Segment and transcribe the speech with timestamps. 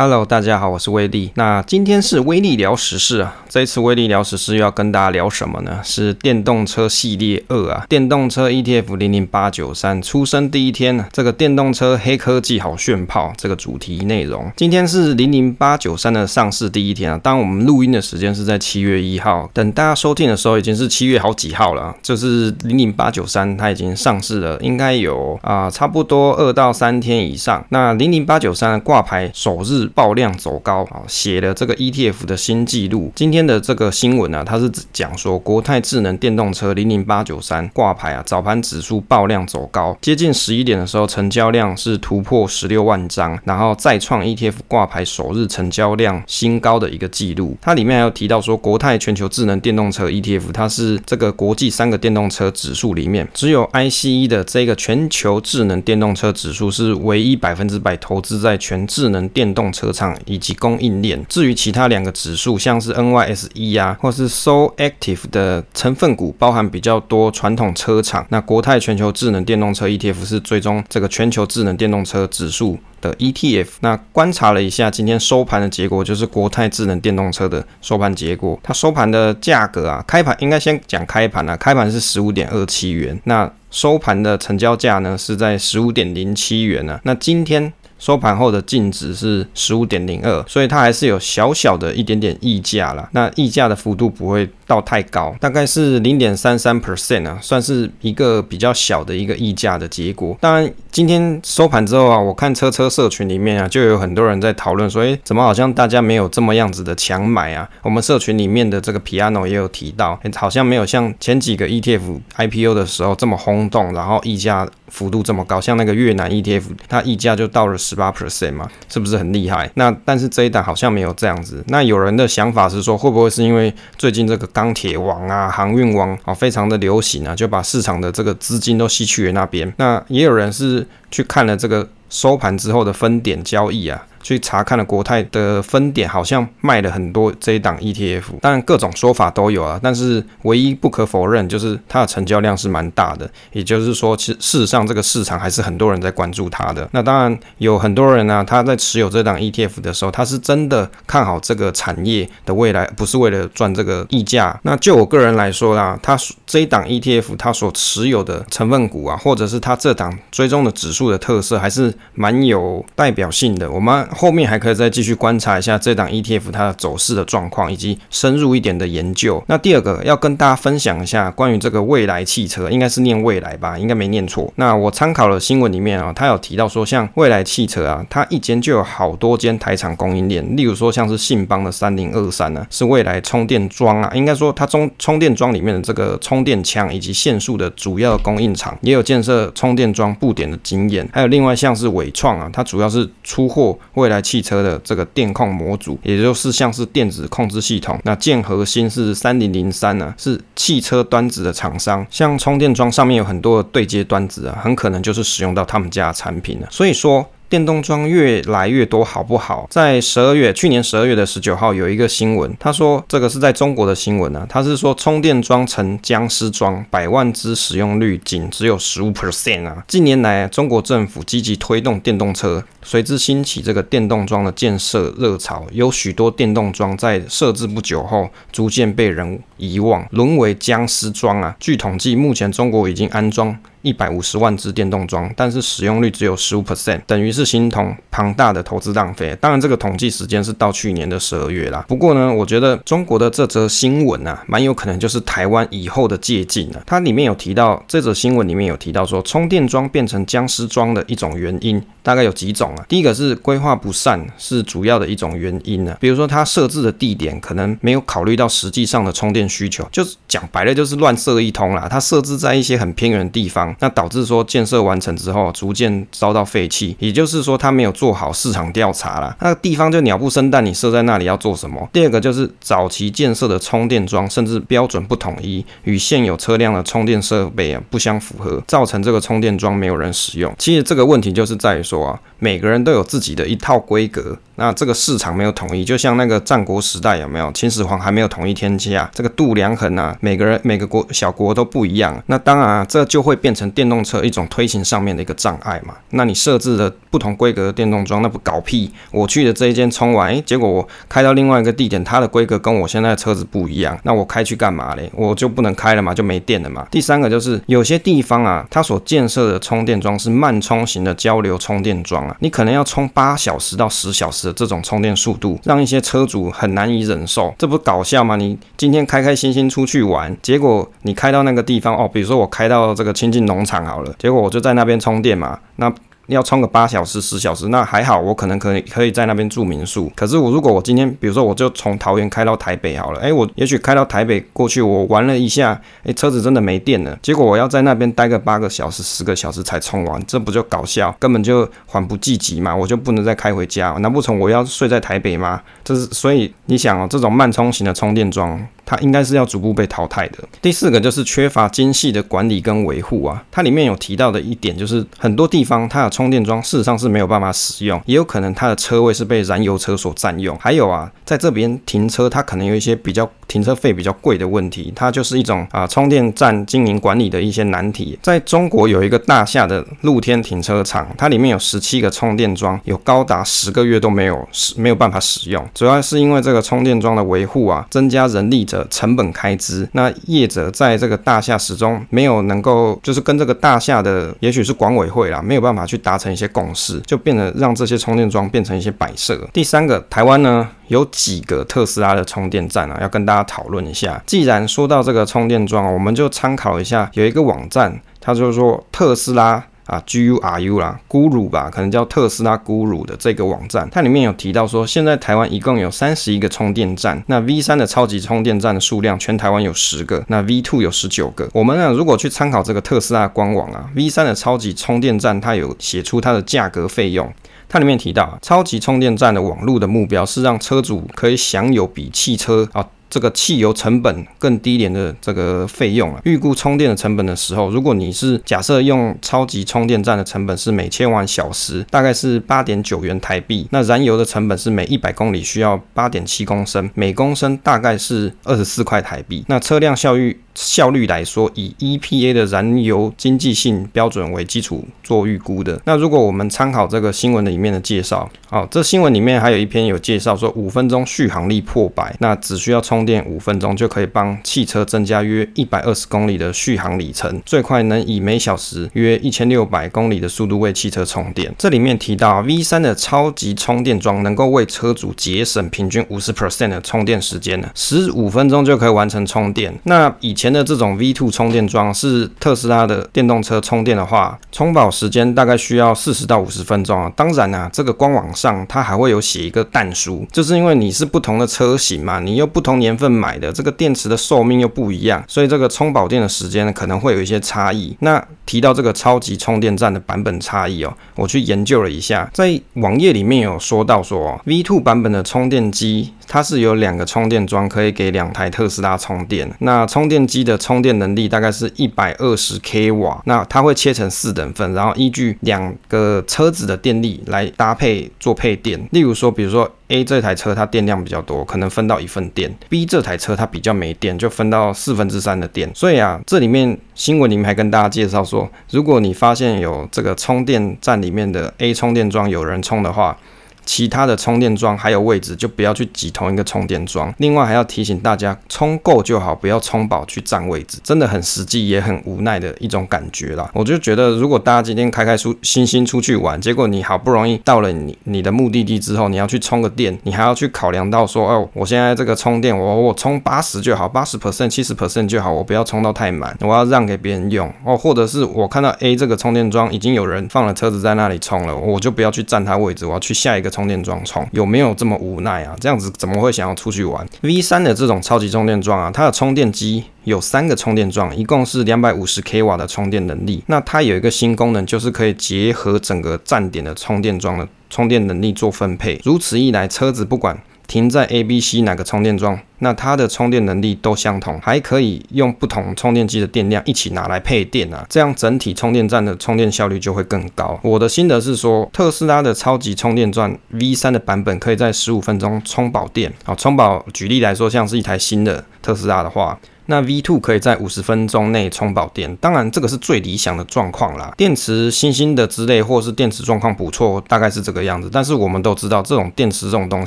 [0.00, 1.30] Hello，大家好，我是威力。
[1.34, 3.36] 那今天是威力聊时事啊。
[3.50, 5.78] 这一次威力聊时事要跟大家聊什么呢？
[5.84, 14.50] 是电动车系列二啊，电动车 ETF 零零八九三出生第一天呢，这个电动车黑科技好炫炮这个主题内容。
[14.56, 17.20] 今天是零零八九三的上市第一天啊。
[17.22, 21.94] 当我们录音的时间是在七月一号，等大家收听的时候已经是七月好几号了。
[22.00, 27.62] 就是零零八九三它已经上市了，应该有啊、差不多二到三天以上。
[27.68, 29.89] 那零零八九三挂牌首日。
[29.94, 33.12] 爆量走高啊，写了这个 ETF 的新纪录。
[33.14, 47.56] 今天的这个新闻呢，它是讲说国泰智能电动车零零八九三挂牌啊，早盘指数爆量走高，接近十一点的时候，成交量是突破十六万张，然后再创 ETF 挂牌首日成交量新高的一个纪录。
[47.60, 59.79] 它里面还有提到说，国泰全球智能电动车 ETF，它是这个国际三个电动车指数里面，只有 ICE 的这个全球智能电动车指数是唯一百分之百投资在全智能电动车。
[59.80, 61.24] 车厂以及供应链。
[61.26, 68.26] 至于其他两个指数，像是 NYSE 啊，或是 So Active 的成分股，包含比较多传统车厂。
[68.28, 73.68] 那国泰全球智能电动车 ETF 是追踪这个全球智能电动车指数的 ETF。
[73.80, 78.60] 那观察了一下今天收盘的结果，就是国泰智能电动车的收盘结果。
[78.62, 83.18] 它收盘的价格啊，开盘应该先讲开盘啊，开盘是十五点二七元。
[83.24, 87.00] 那收盘的成交价呢，是在十五点零七元、啊。
[87.04, 87.72] 那今天。
[88.00, 93.08] 收盘后的净值是十五点零二，所以它还是有小小的一点点溢价啦。
[93.12, 100.38] 那溢价的幅度不会到太高，大概是零点三三 percent 啊，算是一个比较小的一个溢价的结果。
[100.40, 107.68] 当然，今天收盘之后啊，我看车车社群里面啊，就有很多人在讨论说，诶，怎么好像大家没有这么样子的强买啊？
[107.82, 117.76] 我们社群里面的这个 Piano 也有提到，好像没有像前几个 ETF IPO 的时候这么轰动，然后溢价幅度这么高，像那个越南 ETF，它溢价就到了。
[117.80, 119.68] 十八 percent 嘛，是不是很厉害？
[119.74, 121.64] 那但是这一档好像没有这样子。
[121.68, 129.72] 那有人的想法是说，会不会是因为最近这个钢铁王啊、航运王啊，非常的流行啊，就把市场的这个资金都吸去了那边？
[129.78, 134.06] 那也有人是去看了这个收盘之后的分点交易啊。
[134.22, 146.88] 去查看了国泰的分点，好像卖了很多这一档 ETF，当然各种说法都有啊，但是唯一不可否认就是它的成交量是蛮大的，也就是说，其实事实上这个市场还是很多人在关注它的。
[146.92, 154.58] 那当然有很多人呢、啊，他在持有这档 ETF 的时候，他是真的看好这个产业的未来，不是为了赚这个溢价。
[154.64, 156.16] 那就我个人来说啦，他
[156.46, 163.70] 这一档 ETF 它所持有的成分股啊，或者是它这档追踪的指数的特色，还是蛮有代表性的。
[163.70, 164.06] 我们。
[164.10, 169.42] 后面还可以再继续观察一下这档 ETF 它的走势的状况，以及深入一点的研究。
[169.46, 174.52] 那第二个要跟大家分享一下关于这个蔚来汽车，应该是念蔚来吧，应该没念错。
[174.56, 191.08] 那我参考了新闻里面啊，它有提到说，像蔚来汽车啊，它一间就有好多间台厂供应链，例如说像是信邦的三零二三呢，是蔚来充电桩啊，应该说它中充电桩里面的这个充电枪以及线束的主要供应厂，也有建设充电桩布点的经验。
[191.12, 198.00] 还有另外像是纬创啊，它主要是出货未来汽车的这个电控模组，也就是像是电子控制系统。
[198.04, 202.06] 那建核心是三零零三呢，是汽车端子的厂商。
[202.10, 206.66] 像充电桩上面有很多的对接端子啊，很可能就是使用到他们家的产品了。
[206.70, 207.28] 所以说。
[207.50, 209.66] 电动桩越来越多，好不好？
[209.68, 219.82] 在十二月，去年十二月的十九号有一个新闻，他说这个是在中国的新闻、啊，他是说充电桩成僵尸桩，百万只使用率仅只有十五 percent 啊。
[219.88, 231.56] 近年来，中国政府积极推动电动车，随之兴起这个电动桩的建设热潮，有许多电动桩在设置不久后，逐渐被人遗忘，沦为僵尸桩啊。
[231.58, 233.58] 据统计，目前中国已经安装。
[233.82, 239.36] 一百五十万支电动桩，但是使用率只有十五 percent，等于是形同庞大的投资浪费。
[239.40, 241.84] 当然，这个统计时间是到去年的十二月啦。
[241.88, 246.82] 不过呢，我觉得中国的这则新闻啊，蛮有可能就是台湾以后的借镜啊。
[246.86, 252.84] 它里面有提到，这则新闻里面有提到说，充电桩变成僵尸桩的一种原因，大概有几种啊？
[252.88, 255.98] 第一个是规划不善，是主要的一种原因呢、啊。
[256.00, 261.88] 比如说，它设置的地点可能没有考虑到实际上的充电需求，就是讲白了就是乱设一通啦。
[261.90, 263.69] 它设置在一些很偏远的地方。
[263.78, 269.36] 那导致说建设完成之后逐渐遭到废弃，也就是说他没有做好市场调查啦。
[269.40, 271.88] 那个地方就鸟不生蛋，你设在那里要做什么？
[271.92, 280.54] 第二个就是早期建设的充电桩甚至标准不统一，与现有车辆的充电设备啊不相符合，造成这个充电桩没有人使用。
[280.58, 284.36] 其实这个问题就是在于说啊，每个人都有自己的一套规格。
[284.56, 287.50] 那这个市场没有统一，就像那个战国时代有没有？
[287.52, 292.22] 秦始皇还没有统一天下，这个度量衡啊，每个人每个国小国都不一样。
[292.26, 295.94] 那当然啊，这就会变成电动车一种推行上面的一个障碍嘛。
[296.10, 298.92] 那你设置了不同规格的电动桩，那不搞屁？
[299.12, 305.10] 我去的这一间充完，诶，结果我开到另外一个地点，它的规格跟我现在的车子不一样，那我开去干嘛嘞？
[305.14, 306.86] 我就不能开了嘛，就没电了嘛。
[306.90, 318.36] 第三个就是有些地方啊，它所建设的充电桩是慢充型的交流充电桩你可能要充八小时到十小时的这种充电速度，让一些车主很难以忍受，这不搞笑吗？
[318.36, 325.92] 你今天开开心心出去玩，结果你开到那个地方哦，比如说我开到这个亲近农场好了，结果我就在那边充电嘛，那。
[326.30, 330.10] 要充个八小时、十小时，那还好，我可能可以可以在那边住民宿。
[330.14, 341.14] 可是我如果我今天，比如说我就从桃园开到台北好了，诶，我也许开到台北过去，我玩了一下，诶，车子真的没电了，结果我要在那边待个八个小时、十个小时才充完，这不就搞笑？
[341.18, 345.60] 根本就缓不济急嘛，我就不能再开回家，难不成我要睡在台北吗？
[345.84, 348.60] 这是所以你想哦，这种慢充型的充电桩。
[348.90, 350.38] 它应该是要逐步被淘汰的。
[350.60, 353.40] 第四个就是缺乏精细的管理跟维护啊。
[353.48, 360.58] 它里面有提到的一点就是，很多地方它的充电桩事实上是没有办法使用，也有可能它的车位是被燃油车所占用。
[360.58, 368.18] 还有啊，在这边停车，它可能有一些比较停车费比较贵的问题，它就是一种啊充电站经营管理的一些难题。
[368.20, 378.79] 在中国有一个大厦的露天停车场，它里面有十七个充电桩，有高达十个月都没有使没有办法使用，主要是因为这个充电桩的维护啊，增加人力者。
[378.88, 389.48] 成本开支，那业者在这个大厦始终没有能够，就是跟这个大厦的，也许是管委会啦，没有办法去达成一些共识，就变得让这些充电桩变成一些摆设。
[389.52, 394.22] 第三个，台湾呢有几个特斯拉的充电站啊，要跟大家讨论一下。
[394.26, 399.64] 既然说到这个充电桩，我们就参考一下，有一个网站，它就是说特斯拉。
[399.90, 411.48] 啊，G U R U 啦，Guru 吧，可能叫特斯拉 Guru 的这个网站，它里面有提到说，现在台湾一共有三十一个充电站，那 V 三的超级充电站的数量，全台湾有十个，那 V two 有十九个。
[411.52, 417.28] 我们呢，如果去参考这个特斯拉官网啊，V 三的超级充电站，它有写出它的价格费用，
[417.68, 422.86] 它里面提到，超级充电站的网路的目标是让车主可以享有比汽车啊。
[423.10, 440.40] 这个汽油成本更低廉的这个费用了，预估充电的成本的时候，如果你是假设用超级充电站的成本是每千瓦小时大概是八点九元台币，那燃油的成本是每一百公里需要八点七公升，每公升大概是二十四块台币，那车辆效率。
[440.54, 445.80] 效率来说，以 EPA 的燃油经济性标准为基础做预估的。
[445.84, 461.54] 那如果我们参考这个新闻里面的介绍，好，这新闻里面还有一篇有介绍说，五分钟续航力破百，那只需要充电五分钟就可以帮汽车增加约一百二十公里的续航里程，最快能以每小时约一千六百公里的速度为汽车充电。
[461.56, 469.72] 这里面提到 V3 的超级充电桩能够为车主节省平均五十 percent 的充电时间呢，十五分钟就可以完成充电。
[469.84, 477.12] 那以前的这种 V2 充电桩是特斯拉的电动车充电的话，充饱时间大概需要四十到五十分钟啊。
[477.14, 487.94] 当然啊，这个官网上它还会有写一个但书，就是因为你是不同的车型嘛，你又不同年份买的，这个电池的寿命又不一样，所以这个充饱电的时间可能会有一些差异。
[488.00, 496.14] 那提到这个超级充电站的版本差异哦，我去研究了一下，在网页里面有说到说 V2 版本的充电机。
[496.32, 499.52] 它是有两个充电桩，可以给两台特斯拉充电。
[499.58, 503.20] 那充电机的充电能力大概是一百二十 k 瓦。
[503.24, 508.80] 那它会切成四等份，然后依据两个车子的电力来搭配做配电。
[508.92, 515.68] 例如说，比如说 A 这台车它电量比较多，可能分到一份电；B 这台车它比较没电，就分到四分之三的电。
[515.74, 523.18] 所以啊，这里面新闻里面还跟大家介绍说，如果你发现有这个充电站里面的 A 充电桩有人充的话，
[523.64, 527.12] 其他的充电桩还有位置，就不要去挤同一个充电桩。
[527.18, 533.50] 另外还要提醒大家，充够就好，不要充饱去占位置，真的很实际也很无奈的一种感觉啦。
[533.54, 553.49] 我就觉得，如果大家今天开开出心心出去玩，结果你好不容易到了你你的目的地之后，你要去充个电，你还要去考量到说，哦，我现在这个充电，我我充八十就好，八十 percent、七十 percent 就好，我不要充到太满，我要让给别人用哦，或者是我看到 A 这个充电桩已经有人放了车子在那里充了，我就不要去占它位置，我要去下一个。
[553.50, 555.56] 充电桩充有没有这么无奈啊？
[555.60, 563.42] 这样子怎么会想要出去玩？V 三的这种超级充电桩啊，它的充电机有三个充电桩，一共是两百五十 k 瓦的充电能力。
[563.48, 569.00] 那它有一个新功能，就是可以结合整个站点的充电桩的充电能力做分配。
[569.04, 570.38] 如此一来，车子不管
[570.70, 580.56] 停在 A、B、C 哪个充电桩，那它的充电能力都相同，还可以用不同充电机的电量一起拿来配电啊，这样整体充电站的充电效率就会更高。
[580.62, 586.12] 我的心得是说，特斯拉的超级充电桩 V 三的版本可以在十五分钟充饱电。
[586.24, 589.36] 啊，充饱，举例来说，像是一台新的特斯拉的话。
[589.70, 592.14] 那 V2 可以在五十分钟内充饱电。
[592.16, 594.12] 当然，这个是最理想的状况啦。
[594.16, 597.88] 电池新新的之类，或是电池状况不错，大概是这个样子。
[597.90, 599.86] 但是我们都知道，这种电池这种东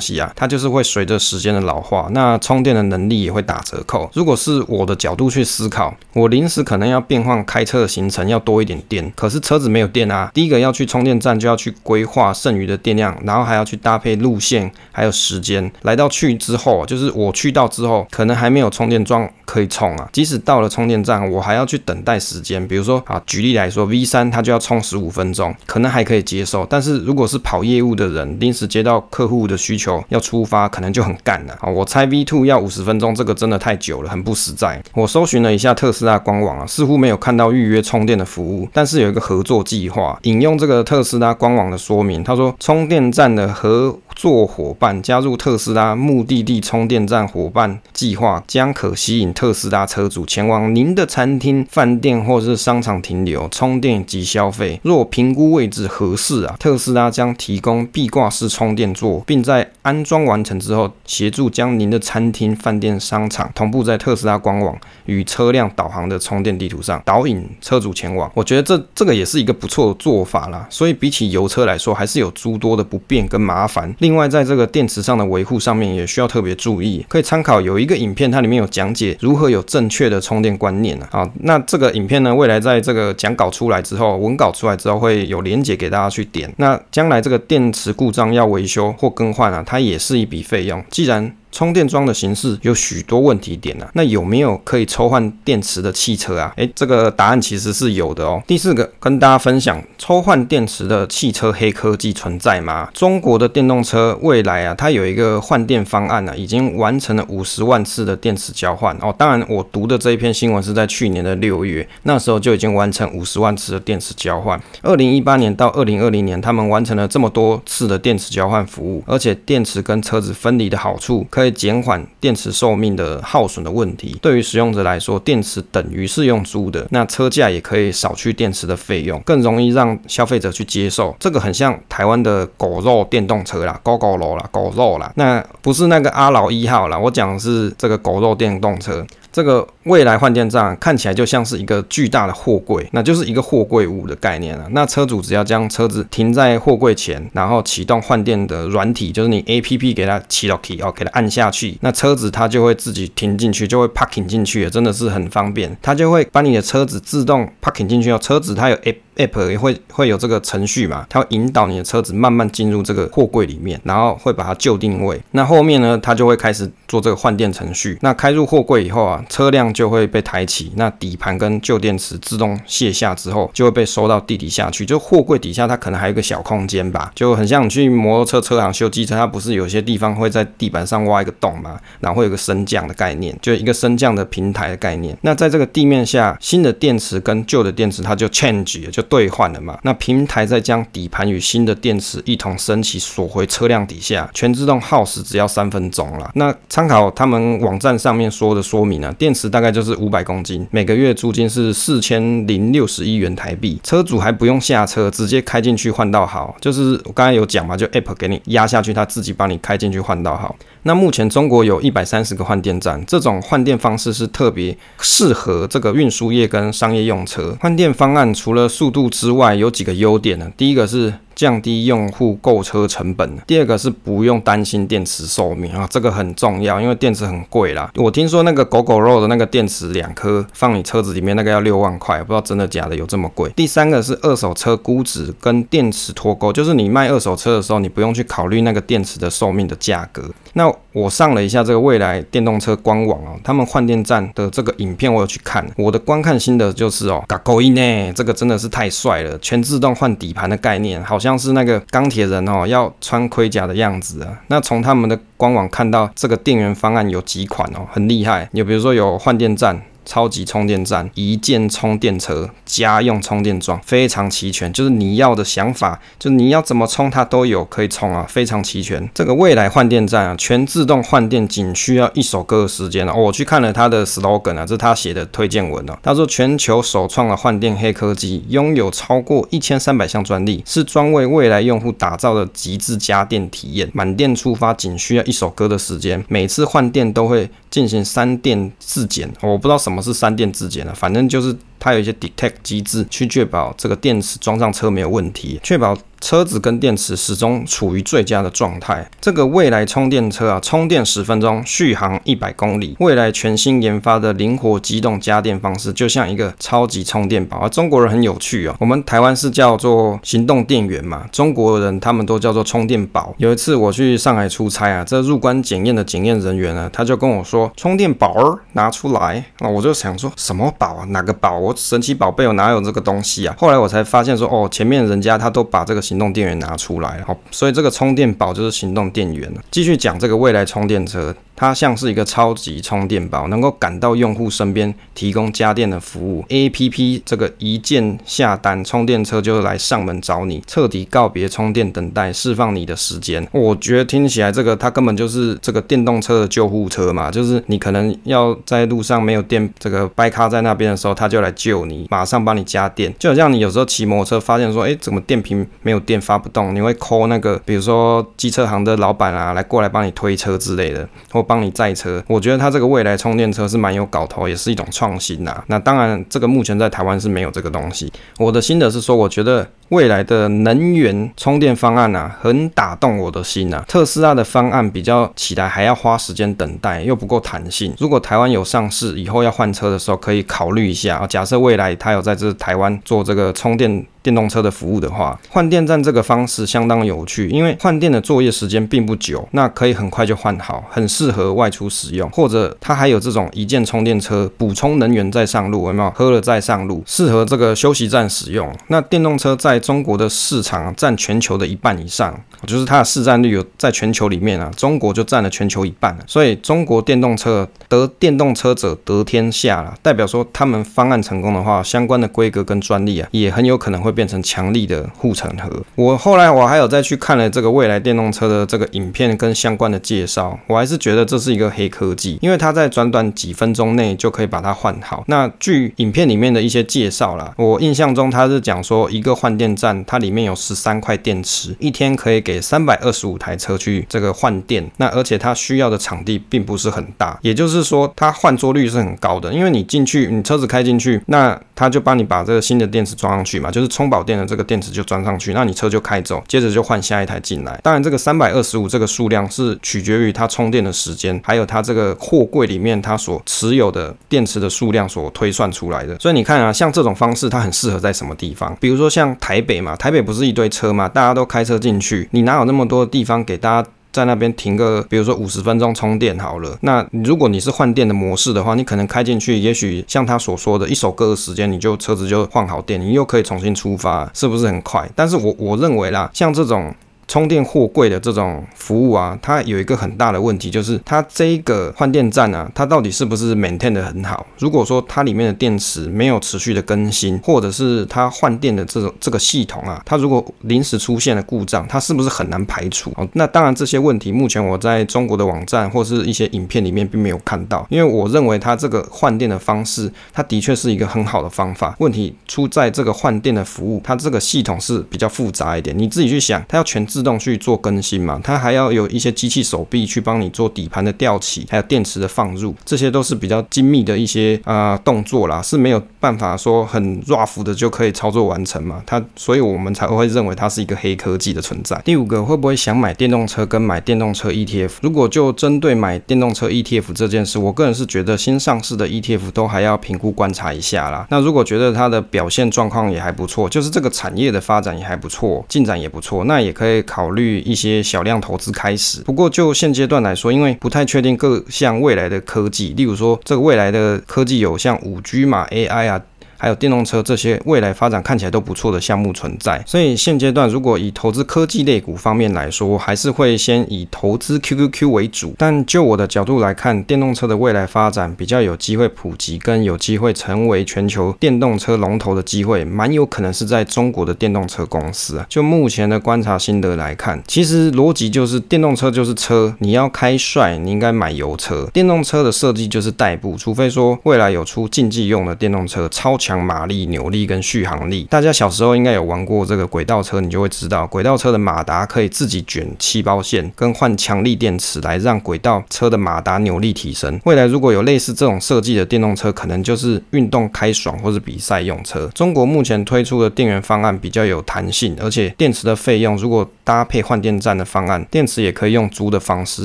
[0.00, 4.10] 西啊，它就是会随着时间的老化，那充电的能力也会打折扣。
[4.14, 10.30] 如果是我的角度去思考，我临时可能要变换开车的行程，要多一点电，可是车子没有电啊。
[10.32, 15.70] 第一个要去充电站，就要去规划剩余的电量，然后还要去搭配路线，还有时间。
[15.82, 20.08] 来到去之后，就是我去到之后，可能还没有充电桩可以充啊。
[20.12, 22.66] 即使到了充电站，我还要去等待时间。
[22.68, 26.64] 比如说啊，举例来说，V3 它就要充十五分钟，可能还可以接受。
[26.70, 31.68] 但是如果是跑业务的人，临时接到客户的需求要出发，可能就很干了啊。
[31.68, 34.80] 我猜 V2 要五十分钟，这个真的太久了，很不实在。
[34.94, 40.18] 我搜寻了一下特斯拉官网啊，似乎没有看到预约充电的服务，但是有一个合作计划。
[40.22, 54.80] 引用这个特斯拉官网的说明，他说充电站的合作伙伴加入特斯拉目的地充电站伙伴计划，将可吸引特斯拉车主前往您的餐厅、饭店或是商场停留、充电及消费。
[54.82, 68.30] 若评估位置合适啊，特斯拉将提供壁挂式充电座，并在安装完成之后，协助将您的餐厅、饭店、商场同步在特斯拉官网与车辆导航的充电地图上，导引车主前往。
[68.34, 70.66] 我觉得这这个也是一个不错的做法啦。
[70.70, 73.94] 所以比起油车来说，还是有诸多的不便跟麻烦。
[74.04, 81.08] 另外，在这个电池上的维护上面也需要特别注意，可以参考有一个影片，它里面有讲解如何有正确的充电观念啊。
[81.10, 86.52] 好，那这个影片呢，未来在这个讲稿出来之后，文稿出来之后会有连接给大家去点。
[86.58, 90.84] 那将来这个电池故障要维修或更换啊，它也是一笔费用。
[90.90, 96.52] 既然充电桩的形式有许多问题点啊，那有没有可以抽换电池的汽车啊？
[96.56, 98.42] 诶，这个答案其实是有的哦。
[98.44, 102.90] 第四个跟大家分享，抽换电池的汽车黑科技存在吗？
[102.92, 109.14] 中国的电动车未来啊，它有一个换电方案啊，已经完成了五十万次的电池交换哦。
[109.16, 114.60] 当然，我读的这一篇新闻是在去年的六月，那时候就已经完成五十万次的电池交换。
[114.82, 121.43] 二零一八年到二零二零年，他们完成了这么多次的电池交换服务，而且电池跟车子分离的好处可以。
[121.44, 124.18] 会减缓电池寿命的耗损的问题。
[124.22, 131.14] 对于使用者来说，电池等于是用租的，那车价也可以少去电池的费用，更容易让消费者去接受。
[131.20, 139.06] 这个很像台湾的狗肉电动车啦，狗狗肉啦，狗肉啦，那不是那个阿劳一号啦，我讲的是这个狗肉电动车。
[139.30, 144.66] 这个蔚来换电站看起来就像是一个巨大的货柜，那就是一个货柜屋的概念了。
[144.70, 155.76] 那车主只要将车子停在货柜前，然后启动换电的软体，就是你 APP 给它启动 key 哦，给它按下去，那车子它就会自己停进去，就会 parking 进去，真的是很方便。
[155.80, 159.00] 它就会把你的车子自动 parking 进去哦，车子它有 A。
[159.16, 165.22] App 也会会有这个程序嘛，它会引导你的车子慢慢进入这个货柜里面，然后会把它就定位。
[165.30, 167.96] 那后面呢，它就会开始做这个换电程序。
[168.00, 174.86] 那开入货柜以后啊，车辆就会被抬起，那底盘跟旧电池自动卸下之后，就会被收到地底下去。
[174.86, 185.16] 就货柜底下它可能还有个小空间吧，就很像你去摩托车车行修机车，它不是有些地方会在地板上挖一个洞嘛，然后会有个升降的概念，就一个升降的平台的概念。
[185.22, 196.30] 那在这个地面下，新的电池跟旧的电池它就 change 了，就兑换了嘛，那平台再将底盘与新的电池一同升起，锁回车辆底下，全自动耗时只要三分钟了。
[196.34, 210.54] 那参考他们网站上面说的说明啊，电池大概概就是五百公斤，每个月租金是四千零六十一元台币，车主还不用下车，直接开进去换到好，就是我刚才有讲嘛，就 App 给你压下去，它自己帮你开进去换到好。
[210.82, 217.56] 那目前中国有一百三十个换电站，这种换电方式是特别适合这个运输业跟商业用车。
[217.60, 220.52] 换电方案除了速度之外，有几个优点呢？
[220.56, 221.14] 第一个是。
[221.34, 223.38] 降低用户购车成本。
[223.46, 227.90] 第二个是不用担心电池寿命啊，这个很重要，因为电池很贵啦。
[227.96, 233.50] 我听说那个狗狗肉的那个电池两颗放你车子里面那个要六万块，不知道真的假的有这么贵。
[233.56, 240.30] 第三个是二手车估值跟电池脱钩，就是你卖二手车的时候，你不用去考虑那个电池的寿命的价格。
[240.54, 254.40] 那我上了一下这个未来电动车官网哦，他们换电站的这个影片我有去看，我的观看心得就是哦，嘎狗音呢，这个真的是太帅了，全自动换底盘的概念，好像是那个钢铁人哦要穿盔甲的样子啊。
[254.46, 259.82] 那从他们的官网看到这个电源方案有几款哦，很厉害，你比如说有换电站。
[260.04, 264.72] 超级充电站、一键充电车、家用充电桩，非常齐全。
[264.72, 269.08] 就是你要的想法，就你要怎么充它都有可以充啊，非常齐全。
[269.14, 275.96] 这个未来换电站啊，全自动换电仅需要一首歌的时间哦，我去看了他的 slogan 啊，这是他写的推荐文哦。
[276.02, 283.90] 他说全球首创的换电黑科技，拥有超过一千三百项专利，是专为未来用户打造的极致家电体验。
[283.92, 289.30] 满电出发仅需要一首歌的时间，每次换电都会进行三电自检。
[289.40, 295.94] 我不知道什么么是三电自检啊，反正就是它有一些 detect 机制去确保这个电池装上车没有问题，确保。
[296.20, 299.06] 车子跟电池始终处于最佳的状态。
[299.20, 302.96] 这个未来充电车啊，充电十分钟，续航一百公里。
[302.98, 307.58] 未来全新研发的灵活机动家电方式，就像一个超级充电宝。
[307.58, 313.34] 而中国人很有趣哦，我们台湾是叫做行动电源嘛，中国人他们都叫做充电宝。
[313.36, 321.04] 有一次我去上海出差啊，这入关检验的检验人员呢，他就跟我说：“充电宝儿拿出来。”那我就想说什么宝啊？
[321.10, 321.58] 哪个宝？
[321.58, 323.54] 我神奇宝贝我哪有这个东西啊？
[323.58, 329.60] 后来我才发现说，哦，前面人家他都把这个行动电源拿出来了，好，所以这个充电宝就是行动电源了。
[329.70, 331.34] 继续讲这个未来充电车。
[331.64, 336.44] 它像是一个超级充电宝，能够赶到用户身边提供家电的服务。
[336.48, 343.46] APP 这个一键下单，充电车就来上门找你，彻底告别充电等待，释放你的时间。
[343.52, 353.14] 我觉得听起来这个它根本就是这个电动车的救护车嘛，就是你可能要在路上没有电，这个掰卡在那边的时候，它就来救你，马上帮你加电。
[353.18, 365.62] 就好像你有时候骑摩托车发现说，哎，怎么电瓶没有电发不动，你会 call 那个，比如说机车行的老板啊，来过来帮你推车之类的，或帮帮你载车，我觉得它这个未来充电车是蛮有搞头，也是一种创新呐。
[365.68, 368.12] 那当然，这个目前在台湾是没有这个东西。
[368.38, 369.64] 我的心得是说，我觉得。
[369.90, 373.84] 未来的能源充电方案啊，很打动我的心啊。
[373.86, 377.94] 特斯拉的方案比较起来还要花时间等待，又不够弹性。
[377.98, 381.26] 如果台湾有上市，以后要换车的时候，可以考虑一下啊。
[381.26, 392.28] 假设未来它有在这台湾做这个充电电动车的服务的话，换电站这个方式相当有趣，因为换电的作业时间并不久，那可以很快就换好，很适合外出使用。
[392.30, 396.10] 或者它还有这种一键充电车，补充能源再上路，有没有？
[396.12, 398.74] 喝了再上路，适合这个休息站使用。
[398.88, 402.34] 那电动车在中国的市场占全球的一半以上，
[402.66, 406.16] 就是它的市占率有在全球里面啊，中国就占了全球一半。
[406.26, 415.70] 所以中国电动车得电动车者得天下了，代表说他们方案成功的话，相关的规格跟专利啊，也很有可能会变成强力的护城河。
[415.96, 425.24] 我后来我还有再去看了这个未来电动车的这个影片跟相关的介绍，我还是觉得这是一个黑科技，因为它在短短几分钟内就可以把它换好。
[425.26, 429.74] 那据影片里面的一些介绍啦，我印象中他是讲说一个换电。
[429.74, 434.88] 站它里面有十三块电池，一天可以给三百二十五台车去这个换电。
[434.98, 439.52] 那而且它需要的场地并不是很大，也就是说它换座率是很高的。
[439.52, 447.78] 因为你进去，你车子开进去，那它就帮你把这个新的电池装上去嘛，就是充饱电的这个电池就装上去，那你车就开走，接着就换下一台进来。
[447.82, 456.18] 当然，这个三百二十五这个数量是取决于它充电的时间，还有它这个货柜里面它所持有的电池的数量所推算出来的。
[456.18, 458.76] 所以你看啊，像这种方式它很适合在什么地方？
[458.80, 459.34] 比如说像。
[459.40, 466.78] 台北嘛，台北不是一堆车嘛，大家都开车进去，你哪有那么多地方给大家在那边停个，比如说五十分钟充电好了。
[466.82, 475.10] 那如果你是换电的模式的话，你可能开进去，也许像他所说的一首歌的时间，你就车子就换好电，你又可以重新出发，是不是很快？
[475.16, 476.94] 但是我我认为啦，像这种。
[477.26, 484.46] 充电货柜的这种服务啊，它有一个很大的问题，就是它这个换电站啊，它到底是不是 maintain 的很好？
[484.58, 493.12] 如果说它里面的电池没有持续的更新，或者是它换电的这种这个系统啊，它如果临时出现了故障，它是不是很难排除？
[493.16, 501.94] 哦，那当然这些问题目前我在中国的网站或是一些影片里面并没有看到，因为我认为它这个换电的方式，它的确是一个很好的方法。
[501.98, 519.00] 问题出在这个换电的服务，它这个系统是比较复杂一点，你自己去想，它要全自动去做更新嘛，它还要有一些机器手臂去帮你做底盘的吊起，还有电池的放入，这些都是比较精密的一些啊、动作啦，是没有办法说很 rough 的就可以操作完成嘛。
[519.06, 522.02] 它，所以我们才会认为它是一个黑科技的存在。
[522.04, 524.90] 第五个，会不会想买电动车跟买电动车 ETF？
[525.00, 531.28] 如果就针对买电动车 ETF 这件事，我个人是觉得新上市的 ETF 都还要评估观察一下啦。
[531.30, 537.44] 那如果觉得它的表现状况也还不错，就是这个产业的发展也还不错，进展也不错，那也可以考虑。
[537.64, 546.20] 一些小量投资开始，不过就现阶段来说，因为不太确定各项未来的科技，例如说这个未来的科技有像五 G 嘛、AI 啊。
[546.64, 549.84] 还有电动车这些未来发展看起来都不错的项目存在。
[549.86, 555.54] 所以现阶段如果以投资科技类股方面来说，还是会先以投资 QQQ 为主。
[555.58, 565.44] 但就我的角度来看，电动车的未来发展比较有机会普及，跟有机会成为全球电动车龙头的机会，蛮有可能是在中国的电动车公司啊。
[565.50, 571.86] 就目前的观察心得来看，其实逻辑就是电动车就是车，你要开帅，你应该买油车。
[571.92, 578.26] 电动车的设计就是代步，除非说未来有出竞技用的电动车，超强马力、扭力跟续航力。
[578.30, 587.40] 大家小时候应该有玩过这个轨道车，你就会知道，轨道车的马达可以自己卷气包线，跟换强力电池来让轨道车的马达扭力提升。
[587.44, 592.30] 未来如果有类似这种设计的电动车，可能就是运动开爽或是比赛用车。
[592.34, 599.84] 中国目前推出的电源方案比较有弹性，而且电池的费用如果搭配换电站的方案，电池也可以用租的方式，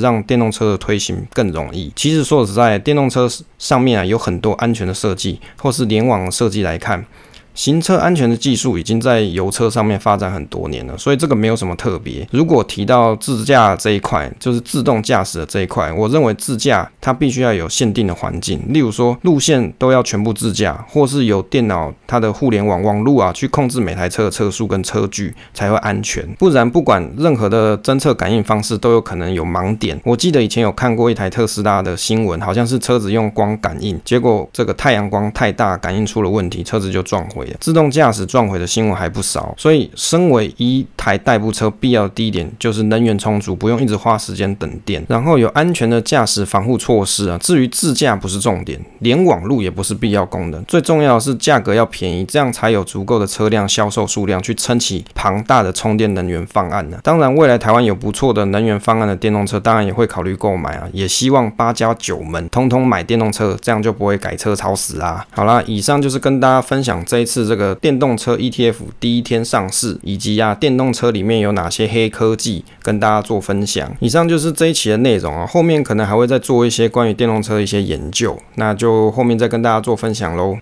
[0.00, 1.92] 让电动车的推行更容易。
[1.96, 3.28] 其实说实在，电动车
[3.58, 7.04] 上面啊有很多安全的设计，或是联网设计来看。
[7.54, 12.26] 行车安全的技术已经在油车上面发展很多年了，所以这个没有什么特别。
[12.30, 26.26] 如果提到自驾这一块，就是自动驾驶的这一块，我认为自驾它必须要有限定的环境，例如说路线都要全部自驾，或是有电脑它的互联网网路啊去控制每台车的车速跟车距才会安全。
[26.38, 30.00] 不然不管任何的侦测感应方式都有可能有盲点。
[30.04, 37.39] 我记得以前有看过一台特斯拉的新闻，好像是车子用光感应，结果这个太阳光太大感应出了问题，车子就撞毁。
[37.60, 47.38] 自动驾驶撞毁的新闻还不少，所以身为一台代步车，必要的第一点就是能源充足，不用一直花时间等电，然后有安全的驾驶防护措施啊。
[47.38, 56.98] 至于自驾不是重点，连网路也不是必要功能，最重要的是价格要便宜，这样才有足够的车辆销售数量去撑起庞大的充电能源方案呢。
[57.02, 60.86] 当然，未来台湾有不错的能源方案的电动车，当然也会考虑购买啊。
[60.92, 65.26] 也希望八家九门通通买电动车，这样就不会改车超死啦。
[65.30, 67.70] 好啦，以上就是跟大家分享这一是这个。
[67.76, 73.90] 电动车 ETF 第一天上市，以及啊电动车里面有哪些黑科技，跟大家做分享。
[74.00, 80.58] 以上就是这一期的内容啊，后面可能还会再做一些关于电动车的一些研究，那就后面再跟大家做分享喽。